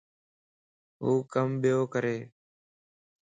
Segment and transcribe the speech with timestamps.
[1.03, 2.17] هو ڪم ٻيو ڪري